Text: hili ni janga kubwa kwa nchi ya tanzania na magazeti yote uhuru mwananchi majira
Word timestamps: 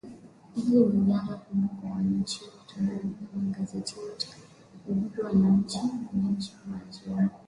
hili 0.55 0.85
ni 0.85 0.99
janga 1.05 1.35
kubwa 1.35 1.69
kwa 1.81 2.01
nchi 2.01 2.41
ya 2.45 2.51
tanzania 2.73 3.03
na 3.33 3.41
magazeti 3.43 3.95
yote 3.99 4.27
uhuru 4.89 5.33
mwananchi 5.37 5.79
majira 6.65 7.29